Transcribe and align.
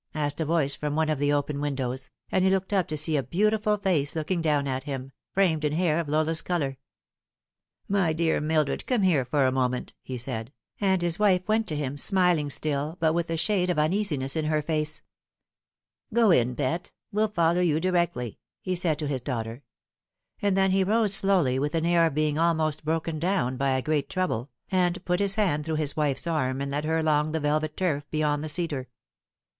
asked 0.15 0.41
a 0.41 0.45
voice 0.45 0.73
from 0.73 0.95
one 0.95 1.09
of 1.09 1.19
the 1.19 1.31
open 1.31 1.61
windows, 1.61 2.09
and 2.31 2.43
he 2.43 2.49
looked 2.49 2.73
up 2.73 2.87
to 2.87 2.97
see 2.97 3.15
a 3.15 3.21
beautiful 3.21 3.77
face 3.77 4.15
looking 4.15 4.47
out 4.47 4.65
at 4.65 4.85
him, 4.85 5.11
framed 5.31 5.63
in 5.63 5.73
hair 5.73 5.99
of 5.99 6.09
Lola's 6.09 6.41
colour." 6.41 6.79
My 7.87 8.11
dear 8.11 8.41
Mildred, 8.41 8.87
come 8.87 9.03
here 9.03 9.23
for 9.23 9.45
a 9.45 9.51
moment," 9.51 9.93
he 10.01 10.17
said, 10.17 10.51
and 10.79 11.03
his 11.03 11.19
wife 11.19 11.47
went 11.47 11.67
to 11.67 11.75
him, 11.75 11.99
smiling 11.99 12.49
still, 12.49 12.97
but 12.99 13.13
with 13.13 13.29
a 13.29 13.37
shade 13.37 13.69
of 13.69 13.77
uneasiness 13.77 14.35
in 14.35 14.45
her 14.45 14.63
face. 14.63 15.03
42 16.09 16.09
The 16.09 16.15
Fatal 16.15 16.25
Three." 16.29 16.39
Go 16.41 16.41
in, 16.49 16.55
pet. 16.55 16.91
Well 17.11 17.27
follow 17.27 17.61
you 17.61 17.79
directly," 17.79 18.39
he 18.59 18.73
said 18.73 18.97
to 18.97 19.07
hia 19.07 19.19
daughter; 19.19 19.61
and 20.41 20.57
then 20.57 20.71
he 20.71 20.83
rose 20.83 21.13
slowly, 21.13 21.59
with 21.59 21.75
an 21.75 21.85
air 21.85 22.07
of 22.07 22.15
being 22.15 22.39
almost 22.39 22.83
broken 22.83 23.19
down 23.19 23.55
by 23.55 23.77
a 23.77 23.83
great 23.83 24.09
trouble, 24.09 24.49
and 24.71 25.05
put 25.05 25.19
his 25.19 25.35
hand 25.35 25.63
through 25.63 25.75
his 25.75 25.95
wife's 25.95 26.25
arm, 26.25 26.59
and 26.59 26.71
led 26.71 26.85
her 26.85 26.97
along 26.97 27.33
the 27.33 27.39
velvet 27.39 27.77
turf 27.77 28.09
beyond 28.09 28.43
the 28.43 28.49
cedar. 28.49 28.87